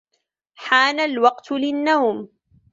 حان 0.55 0.99
الوقت 0.99 1.51
للنوم. 1.51 2.29